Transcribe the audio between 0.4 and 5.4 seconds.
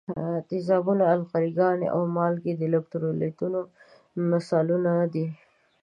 تیزابونه، القلي ګانې او مالګې د الکترولیتونو مثالونه دي.